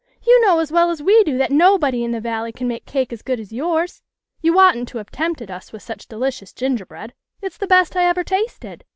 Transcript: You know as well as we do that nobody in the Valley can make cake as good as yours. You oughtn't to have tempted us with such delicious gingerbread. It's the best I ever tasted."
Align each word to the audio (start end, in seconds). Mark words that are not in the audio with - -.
You 0.25 0.43
know 0.43 0.57
as 0.57 0.71
well 0.71 0.89
as 0.89 1.03
we 1.03 1.23
do 1.25 1.37
that 1.37 1.51
nobody 1.51 2.03
in 2.03 2.09
the 2.09 2.19
Valley 2.19 2.51
can 2.51 2.67
make 2.67 2.87
cake 2.87 3.13
as 3.13 3.21
good 3.21 3.39
as 3.39 3.53
yours. 3.53 4.01
You 4.41 4.57
oughtn't 4.59 4.87
to 4.87 4.97
have 4.97 5.11
tempted 5.11 5.51
us 5.51 5.71
with 5.71 5.83
such 5.83 6.07
delicious 6.07 6.53
gingerbread. 6.53 7.13
It's 7.39 7.57
the 7.59 7.67
best 7.67 7.95
I 7.95 8.05
ever 8.05 8.23
tasted." 8.23 8.83